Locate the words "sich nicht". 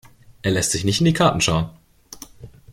0.71-0.99